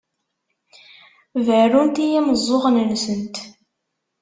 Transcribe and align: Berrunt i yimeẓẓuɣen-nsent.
Berrunt 1.45 1.97
i 2.03 2.05
yimeẓẓuɣen-nsent. 2.11 3.35